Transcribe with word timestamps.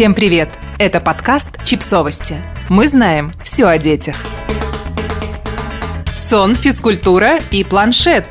Всем 0.00 0.14
привет! 0.14 0.48
Это 0.78 0.98
подкаст 0.98 1.62
«Чипсовости». 1.62 2.42
Мы 2.70 2.88
знаем 2.88 3.34
все 3.44 3.66
о 3.66 3.76
детях. 3.76 4.16
Сон, 6.16 6.54
физкультура 6.54 7.38
и 7.50 7.64
планшет. 7.64 8.24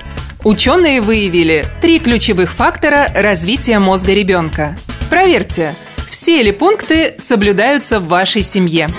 Ученые 0.43 0.99
выявили 0.99 1.67
три 1.79 1.99
ключевых 1.99 2.53
фактора 2.53 3.11
развития 3.13 3.77
мозга 3.77 4.15
ребенка. 4.15 4.75
Проверьте, 5.11 5.75
все 6.09 6.41
ли 6.41 6.51
пункты 6.51 7.13
соблюдаются 7.19 7.99
в 7.99 8.07
вашей 8.07 8.41
семье. 8.41 8.89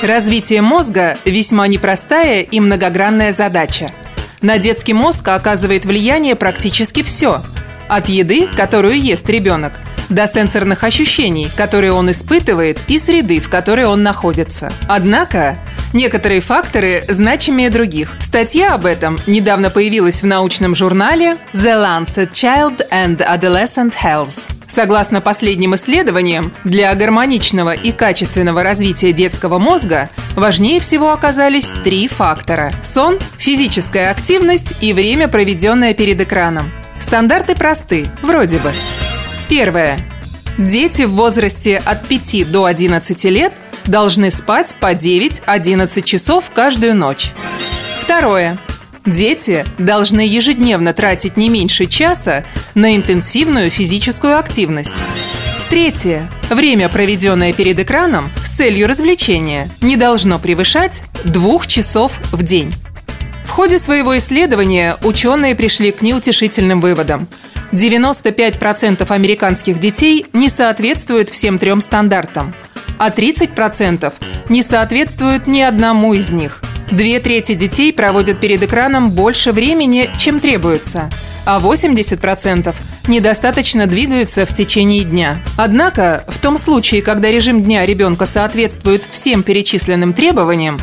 Развитие 0.00 0.62
мозга– 0.62 1.18
весьма 1.24 1.66
непростая 1.66 2.42
и 2.42 2.60
многогранная 2.60 3.32
задача. 3.32 3.90
На 4.40 4.58
детский 4.58 4.92
мозг 4.92 5.26
оказывает 5.26 5.84
влияние 5.84 6.36
практически 6.36 7.02
все. 7.02 7.42
От 7.88 8.08
еды, 8.08 8.46
которую 8.56 9.02
ест 9.02 9.28
ребенок– 9.28 9.72
до 10.08 10.26
сенсорных 10.26 10.84
ощущений, 10.84 11.48
которые 11.56 11.92
он 11.92 12.10
испытывает, 12.10 12.78
и 12.88 12.98
среды, 12.98 13.40
в 13.40 13.48
которой 13.48 13.86
он 13.86 14.02
находится. 14.02 14.72
Однако, 14.88 15.58
некоторые 15.92 16.40
факторы 16.40 17.02
значимее 17.08 17.70
других. 17.70 18.16
Статья 18.20 18.74
об 18.74 18.86
этом 18.86 19.18
недавно 19.26 19.70
появилась 19.70 20.22
в 20.22 20.26
научном 20.26 20.74
журнале 20.74 21.36
The 21.52 22.06
Lancet 22.06 22.32
Child 22.32 22.82
and 22.90 23.18
Adolescent 23.18 23.94
Health. 24.02 24.40
Согласно 24.74 25.20
последним 25.20 25.76
исследованиям, 25.76 26.52
для 26.64 26.92
гармоничного 26.96 27.74
и 27.74 27.92
качественного 27.92 28.64
развития 28.64 29.12
детского 29.12 29.58
мозга 29.58 30.10
важнее 30.34 30.80
всего 30.80 31.12
оказались 31.12 31.72
три 31.84 32.08
фактора– 32.08 32.72
сон, 32.82 33.20
физическая 33.38 34.10
активность 34.10 34.82
и 34.82 34.92
время, 34.92 35.28
проведенное 35.28 35.94
перед 35.94 36.20
экраном. 36.20 36.72
Стандарты 36.98 37.54
просты, 37.54 38.08
вроде 38.22 38.58
бы. 38.58 38.72
Первое. 39.48 39.98
Дети 40.58 41.02
в 41.02 41.12
возрасте 41.12 41.82
от 41.84 42.06
5 42.06 42.50
до 42.50 42.64
11 42.64 43.24
лет 43.24 43.52
должны 43.86 44.30
спать 44.30 44.74
по 44.80 44.94
9-11 44.94 46.02
часов 46.02 46.50
каждую 46.54 46.94
ночь. 46.94 47.32
Второе. 48.00 48.58
Дети 49.04 49.66
должны 49.78 50.20
ежедневно 50.20 50.94
тратить 50.94 51.36
не 51.36 51.48
меньше 51.48 51.86
часа 51.86 52.44
на 52.74 52.96
интенсивную 52.96 53.70
физическую 53.70 54.38
активность. 54.38 54.92
Третье. 55.68 56.30
Время, 56.48 56.88
проведенное 56.88 57.52
перед 57.52 57.78
экраном 57.80 58.30
с 58.44 58.56
целью 58.56 58.86
развлечения, 58.86 59.68
не 59.80 59.96
должно 59.96 60.38
превышать 60.38 61.02
двух 61.24 61.66
часов 61.66 62.18
в 62.32 62.42
день. 62.42 62.72
В 63.44 63.50
ходе 63.50 63.78
своего 63.78 64.16
исследования 64.16 64.96
ученые 65.02 65.54
пришли 65.54 65.90
к 65.92 66.00
неутешительным 66.00 66.80
выводам– 66.80 67.28
95% 67.74 69.10
американских 69.10 69.80
детей 69.80 70.26
не 70.32 70.48
соответствуют 70.48 71.28
всем 71.28 71.58
трем 71.58 71.80
стандартам, 71.80 72.54
а 72.98 73.10
30% 73.10 74.12
не 74.48 74.62
соответствуют 74.62 75.46
ни 75.46 75.60
одному 75.60 76.14
из 76.14 76.30
них. 76.30 76.62
Две 76.90 77.18
трети 77.18 77.54
детей 77.54 77.92
проводят 77.92 78.40
перед 78.40 78.62
экраном 78.62 79.10
больше 79.10 79.52
времени, 79.52 80.08
чем 80.18 80.38
требуется, 80.38 81.10
а 81.44 81.58
80% 81.58 82.74
недостаточно 83.08 83.86
двигаются 83.86 84.46
в 84.46 84.54
течение 84.54 85.02
дня. 85.02 85.42
Однако, 85.56 86.24
в 86.28 86.38
том 86.38 86.58
случае, 86.58 87.02
когда 87.02 87.30
режим 87.30 87.62
дня 87.62 87.84
ребенка 87.86 88.26
соответствует 88.26 89.02
всем 89.02 89.42
перечисленным 89.42 90.12
требованиям, 90.12 90.80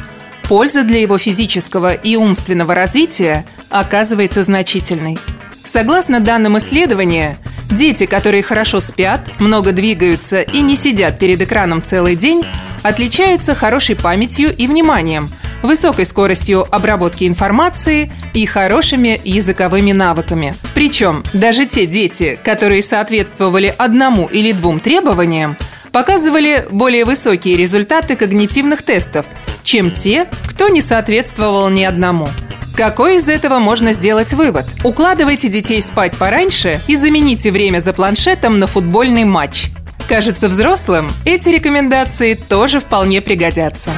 польза 0.49 0.83
для 0.83 0.99
его 0.99 1.17
физического 1.17 1.93
и 1.93 2.15
умственного 2.15 2.75
развития 2.75 3.45
оказывается 3.69 4.43
значительной. 4.43 5.17
Согласно 5.63 6.19
данным 6.19 6.57
исследования, 6.57 7.37
дети, 7.69 8.05
которые 8.05 8.43
хорошо 8.43 8.79
спят, 8.79 9.39
много 9.39 9.71
двигаются 9.71 10.41
и 10.41 10.61
не 10.61 10.75
сидят 10.75 11.19
перед 11.19 11.41
экраном 11.41 11.81
целый 11.81 12.15
день, 12.15 12.45
отличаются 12.83 13.55
хорошей 13.55 13.95
памятью 13.95 14.55
и 14.55 14.67
вниманием, 14.67 15.29
высокой 15.61 16.05
скоростью 16.05 16.65
обработки 16.73 17.25
информации 17.27 18.11
и 18.33 18.45
хорошими 18.45 19.21
языковыми 19.23 19.91
навыками. 19.91 20.55
Причем 20.73 21.23
даже 21.33 21.65
те 21.65 21.85
дети, 21.85 22.39
которые 22.43 22.81
соответствовали 22.81 23.73
одному 23.77 24.27
или 24.27 24.51
двум 24.51 24.79
требованиям, 24.79 25.57
показывали 25.91 26.65
более 26.71 27.05
высокие 27.05 27.57
результаты 27.57 28.15
когнитивных 28.15 28.81
тестов, 28.81 29.25
чем 29.63 29.91
те, 29.91 30.27
кто 30.49 30.69
не 30.69 30.81
соответствовал 30.81 31.69
ни 31.69 31.83
одному. 31.83 32.29
Какой 32.75 33.17
из 33.17 33.27
этого 33.27 33.59
можно 33.59 33.93
сделать 33.93 34.33
вывод? 34.33 34.65
Укладывайте 34.83 35.49
детей 35.49 35.81
спать 35.81 36.17
пораньше 36.17 36.79
и 36.87 36.95
замените 36.95 37.51
время 37.51 37.79
за 37.79 37.93
планшетом 37.93 38.59
на 38.59 38.67
футбольный 38.67 39.25
матч. 39.25 39.67
Кажется, 40.07 40.47
взрослым 40.49 41.09
эти 41.25 41.49
рекомендации 41.49 42.33
тоже 42.33 42.79
вполне 42.79 43.21
пригодятся. 43.21 43.91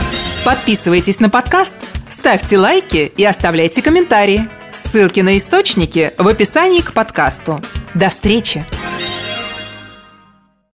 Подписывайтесь 0.44 1.19
на 1.19 1.29
подкаст, 1.29 1.75
ставьте 2.09 2.57
лайки 2.57 3.12
и 3.16 3.23
оставляйте 3.23 3.81
комментарии. 3.81 4.47
Ссылки 4.72 5.22
на 5.22 5.38
источники 5.38 6.12
в 6.17 6.28
описании 6.28 6.81
к 6.81 6.94
подкасту. 6.94 7.62
До 7.94 8.09
встречи! 8.09 8.66